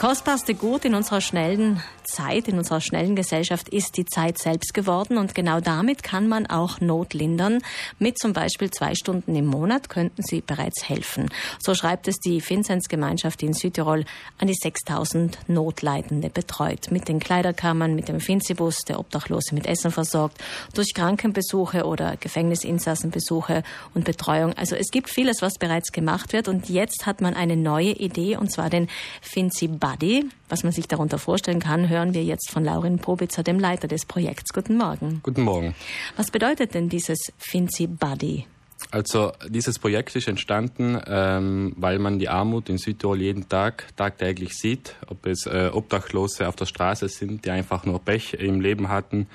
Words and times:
kostbarste 0.00 0.54
Gut 0.54 0.86
in 0.86 0.94
unserer 0.94 1.20
schnellen 1.20 1.82
Zeit, 2.04 2.48
in 2.48 2.56
unserer 2.56 2.80
schnellen 2.80 3.14
Gesellschaft 3.14 3.68
ist 3.68 3.98
die 3.98 4.06
Zeit 4.06 4.38
selbst 4.38 4.72
geworden 4.72 5.18
und 5.18 5.34
genau 5.34 5.60
damit 5.60 6.02
kann 6.02 6.26
man 6.26 6.46
auch 6.46 6.80
Not 6.80 7.12
lindern. 7.12 7.58
Mit 7.98 8.18
zum 8.18 8.32
Beispiel 8.32 8.70
zwei 8.70 8.94
Stunden 8.94 9.36
im 9.36 9.44
Monat 9.44 9.90
könnten 9.90 10.22
sie 10.22 10.40
bereits 10.40 10.88
helfen. 10.88 11.28
So 11.58 11.74
schreibt 11.74 12.08
es 12.08 12.16
die 12.16 12.42
Vinzenzgemeinschaft 12.42 13.42
in 13.42 13.52
Südtirol 13.52 14.06
an 14.38 14.48
die 14.48 14.54
6000 14.54 15.38
Notleidende 15.48 16.30
betreut. 16.30 16.90
Mit 16.90 17.08
den 17.08 17.20
Kleiderkammern, 17.20 17.94
mit 17.94 18.08
dem 18.08 18.20
Finzibus, 18.20 18.78
der 18.88 18.98
Obdachlose 18.98 19.54
mit 19.54 19.66
Essen 19.66 19.90
versorgt, 19.90 20.38
durch 20.72 20.94
Krankenbesuche 20.94 21.84
oder 21.84 22.16
Gefängnisinsassenbesuche 22.16 23.62
und 23.94 24.04
Betreuung. 24.04 24.54
Also 24.54 24.76
es 24.76 24.90
gibt 24.90 25.10
vieles, 25.10 25.42
was 25.42 25.58
bereits 25.58 25.92
gemacht 25.92 26.32
wird 26.32 26.48
und 26.48 26.70
jetzt 26.70 27.04
hat 27.04 27.20
man 27.20 27.34
eine 27.34 27.56
neue 27.56 27.92
Idee 27.92 28.38
und 28.38 28.50
zwar 28.50 28.70
den 28.70 28.88
Finzi 29.20 29.68
Buddy. 29.90 30.26
Was 30.48 30.62
man 30.62 30.72
sich 30.72 30.86
darunter 30.86 31.18
vorstellen 31.18 31.58
kann, 31.58 31.88
hören 31.88 32.14
wir 32.14 32.22
jetzt 32.22 32.50
von 32.50 32.64
Laurin 32.64 32.98
Probitzer, 32.98 33.42
dem 33.42 33.58
Leiter 33.58 33.88
des 33.88 34.06
Projekts. 34.06 34.52
Guten 34.52 34.76
Morgen. 34.76 35.20
Guten 35.22 35.42
Morgen. 35.42 35.74
Was 36.16 36.30
bedeutet 36.30 36.74
denn 36.74 36.88
dieses 36.88 37.32
Finzi 37.38 37.88
Buddy? 37.88 38.46
Also 38.90 39.32
dieses 39.48 39.78
Projekt 39.78 40.16
ist 40.16 40.26
entstanden, 40.26 41.00
ähm, 41.06 41.74
weil 41.76 41.98
man 41.98 42.18
die 42.18 42.28
Armut 42.28 42.68
in 42.68 42.78
Südtirol 42.78 43.20
jeden 43.20 43.48
Tag, 43.48 43.86
tagtäglich 43.96 44.56
sieht, 44.56 44.96
ob 45.06 45.26
es 45.26 45.46
äh, 45.46 45.70
Obdachlose 45.72 46.48
auf 46.48 46.56
der 46.56 46.66
Straße 46.66 47.08
sind, 47.08 47.44
die 47.44 47.50
einfach 47.50 47.84
nur 47.84 48.00
Pech 48.00 48.34
im 48.34 48.60
Leben 48.60 48.88
hatten, 48.88 49.28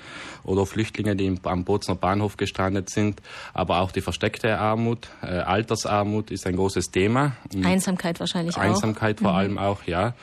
oder 0.44 0.66
Flüchtlinge, 0.66 1.16
die 1.16 1.26
im, 1.26 1.38
am 1.44 1.64
Bozner 1.64 1.94
Bahnhof 1.94 2.36
gestrandet 2.36 2.90
sind, 2.90 3.22
aber 3.54 3.80
auch 3.80 3.92
die 3.92 4.02
versteckte 4.02 4.58
Armut, 4.58 5.08
äh, 5.22 5.26
Altersarmut 5.26 6.30
ist 6.30 6.46
ein 6.46 6.56
großes 6.56 6.90
Thema. 6.90 7.36
Einsamkeit 7.64 8.20
wahrscheinlich 8.20 8.56
Einsamkeit 8.56 8.66
auch. 8.66 8.74
Einsamkeit 8.76 9.20
vor 9.20 9.32
mhm. 9.32 9.38
allem 9.38 9.58
auch, 9.58 9.84
ja. 9.84 10.14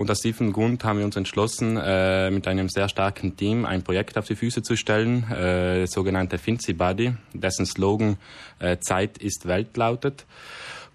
Und 0.00 0.10
aus 0.10 0.20
diesem 0.20 0.54
Grund 0.54 0.82
haben 0.82 0.98
wir 0.98 1.04
uns 1.04 1.16
entschlossen, 1.16 1.76
äh, 1.76 2.30
mit 2.30 2.48
einem 2.48 2.70
sehr 2.70 2.88
starken 2.88 3.36
Team 3.36 3.66
ein 3.66 3.82
Projekt 3.82 4.16
auf 4.16 4.26
die 4.26 4.34
Füße 4.34 4.62
zu 4.62 4.74
stellen, 4.74 5.30
äh, 5.30 5.82
das 5.82 5.90
sogenannte 5.90 6.38
Finzi 6.38 6.72
Buddy, 6.72 7.12
dessen 7.34 7.66
Slogan 7.66 8.16
äh, 8.60 8.78
Zeit 8.78 9.18
ist 9.18 9.46
Welt 9.46 9.76
lautet. 9.76 10.24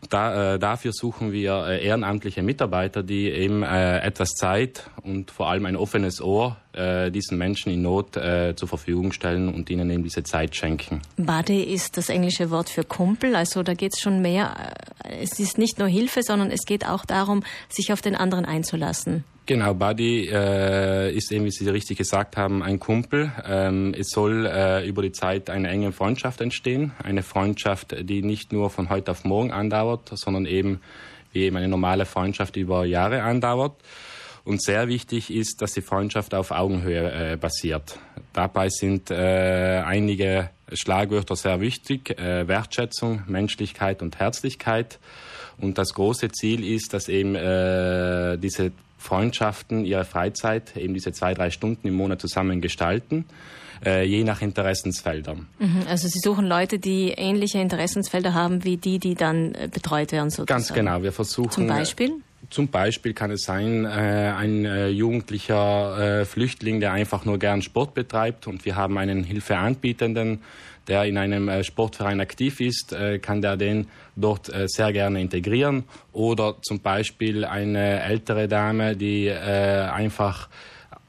Da, 0.09 0.55
äh, 0.55 0.59
dafür 0.59 0.91
suchen 0.91 1.31
wir 1.31 1.67
äh, 1.67 1.85
ehrenamtliche 1.85 2.41
Mitarbeiter, 2.41 3.03
die 3.03 3.29
eben 3.29 3.61
äh, 3.61 3.99
etwas 3.99 4.31
Zeit 4.31 4.89
und 5.03 5.29
vor 5.29 5.49
allem 5.49 5.67
ein 5.67 5.75
offenes 5.75 6.19
Ohr 6.19 6.57
äh, 6.73 7.11
diesen 7.11 7.37
Menschen 7.37 7.71
in 7.71 7.83
Not 7.83 8.17
äh, 8.17 8.55
zur 8.55 8.67
Verfügung 8.67 9.11
stellen 9.11 9.53
und 9.53 9.69
ihnen 9.69 9.87
eben 9.91 10.03
diese 10.03 10.23
Zeit 10.23 10.55
schenken. 10.55 11.01
Buddy 11.17 11.61
ist 11.61 11.97
das 11.97 12.09
englische 12.09 12.49
Wort 12.49 12.69
für 12.69 12.83
Kumpel, 12.83 13.35
also 13.35 13.61
da 13.61 13.75
geht 13.75 13.93
es 13.93 13.99
schon 13.99 14.23
mehr. 14.23 14.73
Es 15.09 15.39
ist 15.39 15.57
nicht 15.57 15.79
nur 15.79 15.87
Hilfe, 15.87 16.21
sondern 16.23 16.51
es 16.51 16.65
geht 16.65 16.85
auch 16.85 17.05
darum, 17.05 17.43
sich 17.69 17.91
auf 17.93 18.01
den 18.01 18.15
anderen 18.15 18.45
einzulassen. 18.45 19.23
Genau, 19.47 19.75
Buddy 19.75 20.27
äh, 20.31 21.15
ist 21.15 21.31
eben, 21.31 21.45
wie 21.45 21.51
Sie 21.51 21.69
richtig 21.69 21.99
gesagt 21.99 22.35
haben, 22.35 22.63
ein 22.63 22.79
Kumpel. 22.79 23.31
Ähm, 23.45 23.93
es 23.95 24.09
soll 24.09 24.47
äh, 24.47 24.87
über 24.87 25.03
die 25.03 25.11
Zeit 25.11 25.51
eine 25.51 25.69
enge 25.69 25.91
Freundschaft 25.91 26.41
entstehen. 26.41 26.93
Eine 27.03 27.21
Freundschaft, 27.21 27.95
die 28.09 28.23
nicht 28.23 28.51
nur 28.51 28.71
von 28.71 28.89
heute 28.89 29.11
auf 29.11 29.23
morgen 29.23 29.51
andauert, 29.51 30.09
sondern 30.15 30.47
eben 30.47 30.81
wie 31.31 31.43
eben 31.43 31.57
eine 31.57 31.67
normale 31.67 32.05
Freundschaft 32.05 32.55
über 32.55 32.85
Jahre 32.85 33.21
andauert. 33.21 33.75
Und 34.45 34.63
sehr 34.63 34.87
wichtig 34.87 35.31
ist, 35.31 35.61
dass 35.61 35.73
die 35.73 35.81
Freundschaft 35.81 36.33
auf 36.33 36.51
Augenhöhe 36.51 37.33
äh, 37.33 37.37
basiert. 37.37 37.99
Dabei 38.33 38.69
sind 38.69 39.11
äh, 39.11 39.81
einige 39.85 40.49
Schlagwörter 40.71 41.35
sehr 41.35 41.61
wichtig. 41.61 42.17
Äh, 42.19 42.47
Wertschätzung, 42.47 43.23
Menschlichkeit 43.27 44.01
und 44.01 44.19
Herzlichkeit. 44.19 44.99
Und 45.57 45.77
das 45.77 45.93
große 45.93 46.31
Ziel 46.31 46.63
ist, 46.63 46.93
dass 46.93 47.07
eben 47.07 47.35
äh, 47.35 48.37
diese 48.37 48.71
Freundschaften 48.97 49.85
ihre 49.85 50.05
Freizeit, 50.05 50.75
eben 50.75 50.93
diese 50.93 51.11
zwei, 51.11 51.33
drei 51.33 51.51
Stunden 51.51 51.87
im 51.87 51.93
Monat 51.93 52.19
zusammen 52.19 52.59
gestalten, 52.59 53.25
äh, 53.85 54.03
je 54.03 54.23
nach 54.23 54.41
Interessensfeldern. 54.41 55.47
Mhm, 55.59 55.83
also 55.87 56.07
Sie 56.07 56.19
suchen 56.19 56.45
Leute, 56.45 56.79
die 56.79 57.09
ähnliche 57.09 57.59
Interessensfelder 57.59 58.33
haben 58.33 58.63
wie 58.63 58.77
die, 58.77 58.99
die 58.99 59.15
dann 59.15 59.53
äh, 59.53 59.69
betreut 59.71 60.11
werden 60.11 60.29
sozusagen. 60.29 60.47
Ganz 60.47 60.73
genau. 60.73 61.03
Wir 61.03 61.11
versuchen. 61.11 61.51
Zum 61.51 61.67
Beispiel? 61.67 62.13
Zum 62.49 62.67
Beispiel 62.67 63.13
kann 63.13 63.31
es 63.31 63.43
sein, 63.43 63.85
äh, 63.85 63.87
ein 63.87 64.65
äh, 64.65 64.87
jugendlicher 64.89 66.21
äh, 66.21 66.25
Flüchtling, 66.25 66.79
der 66.79 66.91
einfach 66.91 67.25
nur 67.25 67.39
gern 67.39 67.61
Sport 67.61 67.93
betreibt 67.93 68.47
und 68.47 68.65
wir 68.65 68.75
haben 68.75 68.97
einen 68.97 69.23
Hilfeanbietenden, 69.23 70.41
der 70.87 71.05
in 71.05 71.17
einem 71.17 71.49
äh, 71.49 71.63
Sportverein 71.63 72.21
aktiv 72.21 72.59
ist, 72.59 72.93
äh, 72.93 73.19
kann 73.19 73.41
der 73.41 73.57
den 73.57 73.87
dort 74.15 74.53
äh, 74.53 74.67
sehr 74.67 74.93
gerne 74.93 75.21
integrieren. 75.21 75.83
Oder 76.13 76.55
zum 76.61 76.79
Beispiel 76.79 77.45
eine 77.45 78.03
ältere 78.03 78.47
Dame, 78.47 78.95
die 78.95 79.31
einfach 79.31 80.49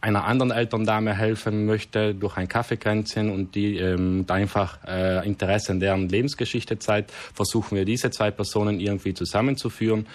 einer 0.01 0.25
anderen 0.25 0.53
Elterndame 0.53 1.15
helfen 1.15 1.67
möchte 1.67 2.15
durch 2.15 2.37
ein 2.37 2.49
Kaffeekränzchen 2.49 3.31
und 3.31 3.55
die 3.55 3.77
ähm, 3.77 4.25
einfach 4.29 4.79
äh, 4.87 5.27
Interesse 5.27 5.73
an 5.73 5.81
deren 5.81 6.09
Lebensgeschichte 6.09 6.79
zeigt, 6.79 7.11
versuchen 7.11 7.77
wir 7.77 7.85
diese 7.85 8.11
zwei 8.11 8.31
Personen 8.31 8.79
irgendwie 8.79 9.15
zusammenzuführen. 9.15 10.07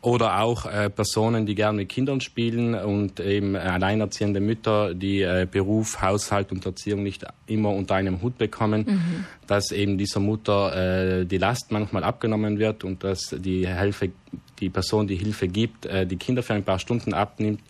Oder 0.00 0.40
auch 0.40 0.66
äh, 0.66 0.90
Personen, 0.90 1.44
die 1.44 1.56
gerne 1.56 1.78
mit 1.78 1.88
Kindern 1.88 2.20
spielen 2.20 2.74
und 2.74 3.18
eben 3.18 3.56
alleinerziehende 3.56 4.38
Mütter, 4.38 4.94
die 4.94 5.22
äh, 5.22 5.46
Beruf, 5.50 6.00
Haushalt 6.00 6.52
und 6.52 6.64
Erziehung 6.64 7.02
nicht 7.02 7.26
immer 7.46 7.70
unter 7.70 7.96
einem 7.96 8.22
Hut 8.22 8.38
bekommen, 8.38 8.84
mhm. 8.86 9.24
dass 9.48 9.72
eben 9.72 9.98
dieser 9.98 10.20
Mutter 10.20 11.20
äh, 11.20 11.26
die 11.26 11.38
Last 11.38 11.72
manchmal 11.72 12.04
abgenommen 12.04 12.60
wird 12.60 12.84
und 12.84 13.02
dass 13.02 13.34
die 13.36 13.66
Hilfe, 13.66 14.10
die 14.60 14.68
Person, 14.70 15.06
die 15.06 15.16
Hilfe 15.16 15.48
gibt, 15.48 15.86
äh, 15.86 16.06
die 16.06 16.16
Kinder 16.16 16.42
für 16.42 16.54
ein 16.54 16.64
paar 16.64 16.78
Stunden 16.78 17.14
abnimmt 17.14 17.60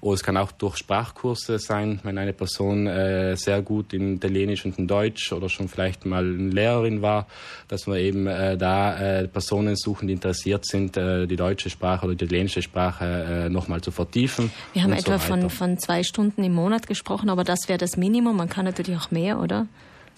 oder 0.00 0.14
es 0.14 0.22
kann 0.22 0.36
auch 0.36 0.52
durch 0.52 0.76
Sprachkurse 0.76 1.58
sein, 1.58 2.00
wenn 2.02 2.18
eine 2.18 2.32
Person 2.32 2.86
äh, 2.86 3.36
sehr 3.36 3.62
gut 3.62 3.92
in 3.92 4.16
Italienisch 4.16 4.64
und 4.64 4.78
in 4.78 4.86
Deutsch 4.86 5.32
oder 5.32 5.48
schon 5.48 5.68
vielleicht 5.68 6.06
mal 6.06 6.24
eine 6.24 6.50
Lehrerin 6.50 7.02
war, 7.02 7.26
dass 7.68 7.86
wir 7.86 7.96
eben 7.96 8.26
äh, 8.26 8.56
da 8.56 9.26
Personen 9.32 9.76
suchen, 9.76 10.08
die 10.08 10.14
interessiert 10.14 10.64
sind, 10.66 10.96
die 10.96 11.36
deutsche 11.36 11.70
Sprache 11.70 12.06
oder 12.06 12.14
die 12.14 12.24
italienische 12.24 12.62
Sprache 12.62 13.48
nochmal 13.50 13.80
zu 13.80 13.90
vertiefen. 13.90 14.50
Wir 14.72 14.82
haben 14.82 14.92
etwa 14.92 15.18
so 15.18 15.26
von, 15.26 15.50
von 15.50 15.78
zwei 15.78 16.02
Stunden 16.02 16.42
im 16.44 16.52
Monat 16.52 16.86
gesprochen, 16.86 17.28
aber 17.28 17.44
das 17.44 17.68
wäre 17.68 17.78
das 17.78 17.96
Minimum. 17.96 18.36
Man 18.36 18.48
kann 18.48 18.64
natürlich 18.64 18.98
auch 18.98 19.10
mehr, 19.10 19.40
oder? 19.40 19.66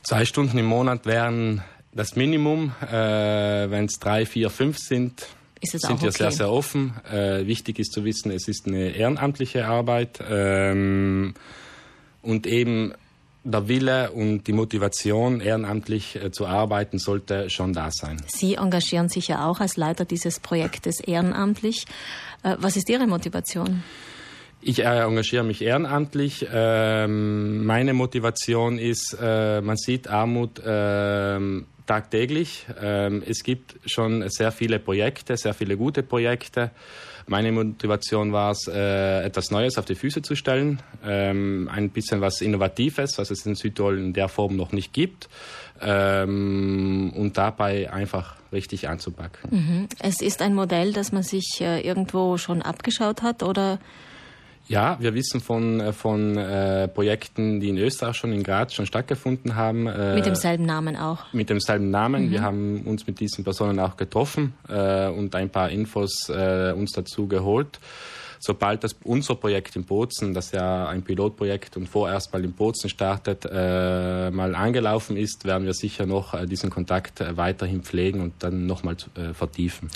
Zwei 0.02 0.24
Stunden 0.24 0.58
im 0.58 0.66
Monat 0.66 1.06
wären 1.06 1.62
das 1.92 2.16
Minimum. 2.16 2.72
Wenn 2.80 3.84
es 3.84 3.98
drei, 3.98 4.26
vier, 4.26 4.50
fünf 4.50 4.78
sind, 4.78 5.26
ist 5.60 5.74
es 5.74 5.82
sind 5.82 5.96
auch 5.96 6.02
wir 6.02 6.08
okay. 6.08 6.18
sehr, 6.18 6.32
sehr 6.32 6.50
offen. 6.50 6.94
Äh, 7.10 7.46
wichtig 7.46 7.78
ist 7.78 7.92
zu 7.92 8.04
wissen, 8.04 8.30
es 8.30 8.48
ist 8.48 8.66
eine 8.66 8.90
ehrenamtliche 8.90 9.66
Arbeit 9.66 10.20
ähm, 10.28 11.34
und 12.22 12.46
eben 12.46 12.94
der 13.44 13.68
Wille 13.68 14.10
und 14.12 14.46
die 14.46 14.52
Motivation, 14.52 15.40
ehrenamtlich 15.40 16.16
äh, 16.16 16.30
zu 16.30 16.46
arbeiten, 16.46 16.98
sollte 16.98 17.50
schon 17.50 17.72
da 17.72 17.90
sein. 17.90 18.20
Sie 18.26 18.54
engagieren 18.54 19.08
sich 19.08 19.28
ja 19.28 19.46
auch 19.46 19.60
als 19.60 19.76
Leiter 19.76 20.04
dieses 20.04 20.40
Projektes 20.40 21.00
ehrenamtlich. 21.00 21.86
Äh, 22.42 22.56
was 22.58 22.76
ist 22.76 22.88
Ihre 22.88 23.06
Motivation? 23.06 23.82
Ich 24.60 24.80
äh, 24.80 25.00
engagiere 25.00 25.44
mich 25.44 25.62
ehrenamtlich. 25.62 26.46
Ähm, 26.52 27.64
meine 27.64 27.94
Motivation 27.94 28.78
ist, 28.78 29.16
äh, 29.20 29.60
man 29.60 29.76
sieht 29.76 30.08
Armut 30.08 30.60
ähm, 30.64 31.66
tagtäglich. 31.88 32.66
Ähm, 32.80 33.22
es 33.26 33.42
gibt 33.42 33.76
schon 33.86 34.28
sehr 34.28 34.52
viele 34.52 34.78
Projekte, 34.78 35.36
sehr 35.36 35.54
viele 35.54 35.76
gute 35.76 36.04
Projekte. 36.04 36.70
Meine 37.26 37.50
Motivation 37.50 38.32
war 38.32 38.52
es, 38.52 38.68
äh, 38.68 39.22
etwas 39.22 39.50
Neues 39.50 39.76
auf 39.76 39.84
die 39.84 39.94
Füße 39.94 40.22
zu 40.22 40.34
stellen, 40.34 40.80
ähm, 41.04 41.68
ein 41.72 41.90
bisschen 41.90 42.20
was 42.20 42.40
Innovatives, 42.40 43.18
was 43.18 43.30
es 43.30 43.44
in 43.44 43.54
Südtirol 43.54 43.98
in 43.98 44.12
der 44.12 44.28
Form 44.28 44.56
noch 44.56 44.72
nicht 44.72 44.92
gibt, 44.92 45.28
ähm, 45.82 47.12
und 47.14 47.36
dabei 47.36 47.92
einfach 47.92 48.36
richtig 48.52 48.88
anzupacken. 48.88 49.50
Mhm. 49.50 49.88
Es 49.98 50.22
ist 50.22 50.40
ein 50.40 50.54
Modell, 50.54 50.92
das 50.92 51.12
man 51.12 51.22
sich 51.22 51.60
äh, 51.60 51.80
irgendwo 51.80 52.38
schon 52.38 52.62
abgeschaut 52.62 53.22
hat, 53.22 53.42
oder? 53.42 53.78
Ja, 54.68 54.98
wir 55.00 55.14
wissen 55.14 55.40
von, 55.40 55.80
äh, 55.80 55.92
von 55.92 56.36
äh, 56.36 56.88
Projekten, 56.88 57.58
die 57.58 57.70
in 57.70 57.78
Österreich 57.78 58.16
schon, 58.16 58.32
in 58.32 58.42
Graz 58.42 58.74
schon 58.74 58.86
stattgefunden 58.86 59.56
haben. 59.56 59.86
Äh, 59.86 60.14
mit 60.14 60.26
demselben 60.26 60.66
Namen 60.66 60.94
auch? 60.96 61.32
Mit 61.32 61.48
demselben 61.48 61.90
Namen. 61.90 62.26
Mhm. 62.26 62.30
Wir 62.30 62.42
haben 62.42 62.82
uns 62.82 63.06
mit 63.06 63.18
diesen 63.18 63.44
Personen 63.44 63.80
auch 63.80 63.96
getroffen 63.96 64.52
äh, 64.68 65.08
und 65.08 65.34
ein 65.34 65.48
paar 65.48 65.70
Infos 65.70 66.28
äh, 66.28 66.72
uns 66.72 66.92
dazu 66.92 67.26
geholt 67.26 67.80
sobald 68.38 68.84
das 68.84 68.96
unser 69.04 69.34
Projekt 69.34 69.76
in 69.76 69.84
Bozen, 69.84 70.34
das 70.34 70.52
ja 70.52 70.88
ein 70.88 71.02
Pilotprojekt 71.02 71.76
und 71.76 71.88
vorerst 71.88 72.32
mal 72.32 72.44
in 72.44 72.52
Bozen 72.52 72.90
startet, 72.90 73.46
äh, 73.50 74.30
mal 74.30 74.54
angelaufen 74.54 75.16
ist, 75.16 75.44
werden 75.44 75.64
wir 75.66 75.74
sicher 75.74 76.06
noch 76.06 76.34
äh, 76.34 76.46
diesen 76.46 76.70
Kontakt 76.70 77.20
äh, 77.20 77.36
weiterhin 77.36 77.82
pflegen 77.82 78.20
und 78.20 78.34
dann 78.40 78.66
nochmal 78.66 78.96
äh, 79.14 79.34
vertiefen. 79.34 79.90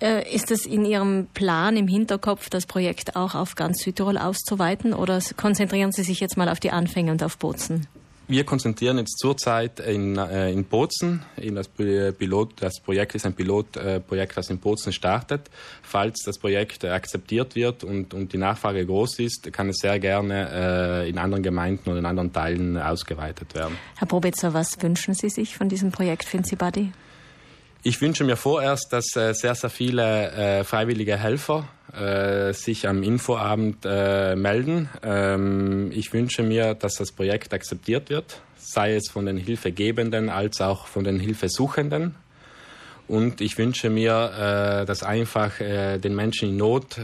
Äh, 0.00 0.32
ist 0.32 0.50
es 0.50 0.64
in 0.64 0.84
Ihrem 0.84 1.26
Plan 1.34 1.76
im 1.76 1.88
Hinterkopf, 1.88 2.50
das 2.50 2.66
Projekt 2.66 3.16
auch 3.16 3.34
auf 3.34 3.56
ganz 3.56 3.82
Südtirol 3.82 4.16
auszuweiten 4.16 4.94
oder 4.94 5.20
konzentrieren 5.36 5.92
Sie 5.92 6.04
sich 6.04 6.20
jetzt 6.20 6.36
mal 6.36 6.48
auf 6.48 6.60
die 6.60 6.70
Anfänge 6.70 7.10
und 7.10 7.22
auf 7.22 7.36
Bozen? 7.38 7.86
Wir 8.30 8.44
konzentrieren 8.44 8.98
jetzt 8.98 9.18
zurzeit 9.18 9.80
in, 9.80 10.18
äh, 10.18 10.52
in 10.52 10.64
Bozen. 10.64 11.22
In 11.38 11.54
das, 11.54 11.66
Pilot, 11.66 12.60
das 12.60 12.78
Projekt 12.78 13.14
ist 13.14 13.24
ein 13.24 13.32
Pilotprojekt, 13.32 14.36
das 14.36 14.50
in 14.50 14.58
Bozen 14.58 14.92
startet. 14.92 15.48
Falls 15.82 16.24
das 16.26 16.38
Projekt 16.38 16.84
akzeptiert 16.84 17.54
wird 17.54 17.84
und, 17.84 18.12
und 18.12 18.34
die 18.34 18.36
Nachfrage 18.36 18.84
groß 18.84 19.20
ist, 19.20 19.50
kann 19.50 19.70
es 19.70 19.78
sehr 19.78 19.98
gerne 19.98 20.50
äh, 20.52 21.08
in 21.08 21.16
anderen 21.16 21.42
Gemeinden 21.42 21.88
oder 21.88 22.00
in 22.00 22.04
anderen 22.04 22.30
Teilen 22.30 22.76
ausgeweitet 22.76 23.54
werden. 23.54 23.78
Herr 23.96 24.06
Probitzer, 24.06 24.52
was 24.52 24.82
wünschen 24.82 25.14
Sie 25.14 25.30
sich 25.30 25.56
von 25.56 25.70
diesem 25.70 25.90
Projekt 25.90 26.24
Finzi 26.24 26.54
Buddy? 26.54 26.92
Ich 27.82 27.98
wünsche 28.02 28.24
mir 28.24 28.36
vorerst, 28.36 28.92
dass 28.92 29.16
äh, 29.16 29.32
sehr, 29.32 29.54
sehr 29.54 29.70
viele 29.70 30.32
äh, 30.32 30.64
freiwillige 30.64 31.16
Helfer 31.16 31.66
äh, 31.92 32.52
sich 32.52 32.86
am 32.86 33.02
Infoabend 33.02 33.78
äh, 33.84 34.36
melden. 34.36 34.88
Ähm, 35.02 35.90
ich 35.92 36.12
wünsche 36.12 36.42
mir, 36.42 36.74
dass 36.74 36.94
das 36.94 37.12
Projekt 37.12 37.54
akzeptiert 37.54 38.10
wird, 38.10 38.40
sei 38.58 38.94
es 38.94 39.08
von 39.08 39.26
den 39.26 39.36
Hilfegebenden 39.36 40.28
als 40.28 40.60
auch 40.60 40.86
von 40.86 41.04
den 41.04 41.18
Hilfesuchenden. 41.18 42.14
Und 43.08 43.40
ich 43.40 43.56
wünsche 43.56 43.88
mir, 43.88 44.82
äh, 44.82 44.86
dass 44.86 45.02
einfach 45.02 45.60
äh, 45.60 45.98
den 45.98 46.14
Menschen 46.14 46.50
in 46.50 46.56
Not 46.58 46.98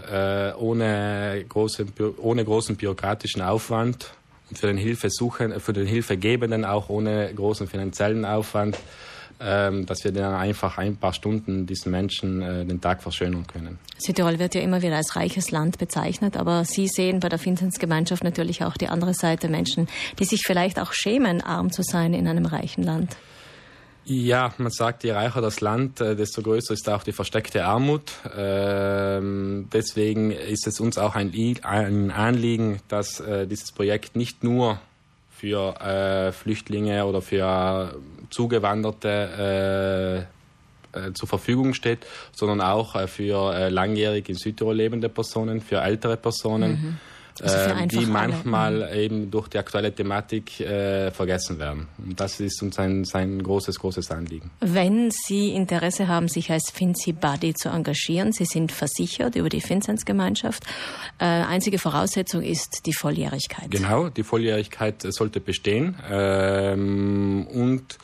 ohne, 0.59 1.45
große, 1.49 1.87
ohne 2.19 2.45
großen 2.45 2.77
bürokratischen 2.77 3.41
Aufwand 3.41 4.11
und 4.51 4.59
für 4.59 4.67
den 4.67 4.77
Hilfesuchenden, 4.77 5.61
für 5.61 5.73
den 5.73 5.87
Hilfegebenden 5.87 6.65
auch 6.65 6.91
ohne 6.91 7.33
großen 7.35 7.67
finanziellen 7.67 8.27
Aufwand 8.27 8.77
dass 9.39 10.05
wir 10.05 10.13
dann 10.13 10.35
einfach 10.35 10.79
ein 10.79 10.97
paar 10.97 11.13
Stunden 11.13 11.67
diesen 11.67 11.91
Menschen 11.91 12.43
äh, 12.43 12.65
den 12.65 12.81
Tag 12.81 13.03
verschönern 13.03 13.47
können. 13.47 13.79
Südtirol 13.99 14.39
wird 14.39 14.55
ja 14.55 14.61
immer 14.61 14.83
wieder 14.83 14.97
als 14.97 15.17
reiches 15.17 15.51
Land 15.51 15.79
bezeichnet, 15.79 16.37
aber 16.37 16.65
Sie 16.65 16.89
sehen 16.89 17.21
bei 17.21 17.29
der 17.29 17.45
Vinzenzgemeinschaft 17.45 18.25
natürlich 18.25 18.65
auch 18.65 18.77
die 18.77 18.89
andere 18.89 19.15
Seite 19.15 19.49
Menschen, 19.49 19.89
die 20.19 20.25
sich 20.25 20.43
vielleicht 20.47 20.79
auch 20.79 20.93
schämen, 20.93 21.41
arm 21.41 21.73
zu 21.73 21.83
sein 21.83 22.15
in 22.15 22.29
einem 22.29 22.47
reichen 22.47 22.85
Land. 22.85 23.17
Ja, 24.07 24.53
man 24.59 24.71
sagt, 24.71 25.03
je 25.03 25.13
reicher 25.13 25.41
das 25.41 25.63
Land, 25.63 26.01
äh, 26.01 26.15
desto 26.15 26.43
größer 26.43 26.75
ist 26.75 26.89
auch 26.91 27.03
die 27.03 27.13
versteckte 27.13 27.65
Armut. 27.65 28.13
Ähm, 28.37 29.69
deswegen 29.73 30.31
ist 30.31 30.67
es 30.67 30.79
uns 30.79 30.99
auch 30.99 31.15
ein, 31.15 31.33
Anliegen, 31.65 32.81
dass 32.89 33.21
äh, 33.21 33.47
dieses 33.47 33.73
Projekt 33.73 34.15
nicht 34.15 34.45
nur 34.45 34.79
für 35.31 36.33
Flüchtlinge 36.33 37.05
oder 37.05 37.21
für 37.21 37.95
Zugewanderte 38.31 40.27
äh, 40.95 41.09
äh, 41.09 41.13
zur 41.13 41.29
Verfügung 41.29 41.75
steht, 41.75 42.07
sondern 42.33 42.61
auch 42.61 42.95
äh, 42.95 43.07
für 43.07 43.55
äh, 43.55 43.69
langjährig 43.69 44.29
in 44.29 44.37
Südtirol 44.37 44.77
lebende 44.77 45.09
Personen, 45.09 45.61
für 45.61 45.81
ältere 45.81 46.17
Personen. 46.17 46.71
Mhm 46.73 46.99
äh, 47.41 47.87
die 47.87 48.07
manchmal 48.07 48.83
alle. 48.83 48.97
Eben 49.05 49.31
durch 49.31 49.49
die 49.49 49.59
aktuelle 49.59 49.95
Thematik 49.95 50.61
äh, 50.61 51.11
vergessen 51.11 51.59
werden. 51.59 51.89
Und 51.99 52.19
das 52.19 52.41
ist 52.41 52.63
uns 52.63 52.79
ein, 52.79 53.05
sein 53.05 53.43
großes, 53.43 53.79
großes 53.79 54.11
Anliegen. 54.11 54.51
Wenn 54.61 55.11
Sie 55.11 55.51
Interesse 55.51 56.09
haben, 56.09 56.29
sich 56.29 56.51
als 56.51 56.71
Finzi 56.71 57.13
Buddy 57.13 57.55
zu 57.55 57.69
engagieren, 57.69 58.33
Sie 58.33 58.45
sind 58.45 58.73
versichert 58.73 59.37
über 59.37 59.49
die 59.49 59.61
Finzens-Gemeinschaft. 59.61 60.65
Äh, 61.19 61.25
einzige 61.25 61.79
Voraussetzung 61.79 62.43
ist 62.43 62.87
die 62.87 62.95
Volljährigkeit. 62.95 63.71
Genau, 63.71 64.09
die 64.09 64.23
Volljährigkeit 64.23 65.03
sollte 65.13 65.41
bestehen. 65.41 65.97
Ähm, 66.09 67.47
und 67.49 67.99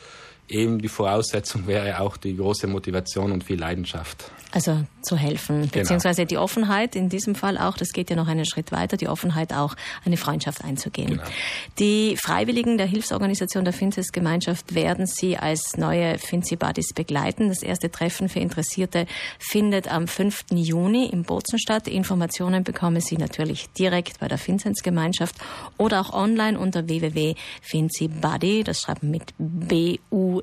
eben 0.47 0.79
die 0.79 0.89
Voraussetzung 0.89 1.67
wäre 1.67 1.99
auch 1.99 2.17
die 2.17 2.35
große 2.35 2.67
Motivation 2.67 3.31
und 3.31 3.43
viel 3.43 3.59
Leidenschaft. 3.59 4.31
Also 4.51 4.83
zu 5.01 5.17
helfen, 5.17 5.61
genau. 5.61 5.83
beziehungsweise 5.83 6.25
die 6.25 6.37
Offenheit 6.37 6.95
in 6.95 7.09
diesem 7.09 7.35
Fall 7.35 7.57
auch, 7.57 7.77
das 7.77 7.89
geht 7.89 8.09
ja 8.09 8.15
noch 8.15 8.27
einen 8.27 8.45
Schritt 8.45 8.71
weiter, 8.71 8.97
die 8.97 9.07
Offenheit 9.07 9.53
auch, 9.53 9.75
eine 10.05 10.17
Freundschaft 10.17 10.63
einzugehen. 10.63 11.11
Genau. 11.11 11.23
Die 11.79 12.17
Freiwilligen 12.17 12.77
der 12.77 12.87
Hilfsorganisation 12.87 13.63
der 13.63 13.73
Finzes-Gemeinschaft 13.73 14.73
werden 14.75 15.05
Sie 15.05 15.37
als 15.37 15.77
neue 15.77 16.17
Finzi-Buddies 16.17 16.93
begleiten. 16.93 17.49
Das 17.49 17.63
erste 17.63 17.91
Treffen 17.91 18.29
für 18.29 18.39
Interessierte 18.39 19.05
findet 19.39 19.91
am 19.91 20.07
5. 20.07 20.45
Juni 20.51 21.05
im 21.07 21.23
Bozen 21.23 21.59
statt. 21.59 21.87
Informationen 21.87 22.63
bekommen 22.63 23.01
Sie 23.01 23.17
natürlich 23.17 23.69
direkt 23.73 24.19
bei 24.19 24.27
der 24.27 24.37
Finzens-Gemeinschaft 24.37 25.35
oder 25.77 26.01
auch 26.01 26.13
online 26.13 26.57
unter 26.59 26.87
www.finzibuddy, 26.87 28.63
das 28.63 28.81
schreibt 28.81 29.03
mit 29.03 29.33
B-U-D-D-Y.it. 29.37 30.41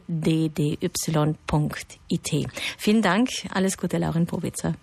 Vielen 2.79 3.03
Dank, 3.03 3.29
alles 3.53 3.77
Gute 3.77 3.99
Lauren 3.99 4.27
Probitzer. 4.49 4.79